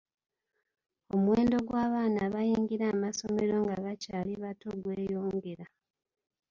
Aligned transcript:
Omuwendo 1.13 1.57
gw’abaana 1.67 2.17
abayingira 2.27 2.85
amasomero 2.95 3.53
nga 3.63 3.75
bakyali 3.85 4.33
bato 4.43 4.67
gweyongera. 4.83 5.65